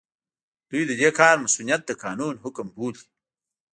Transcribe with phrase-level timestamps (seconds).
[0.69, 3.03] دوی د دې کار مصؤنيت د قانون حکم بولي.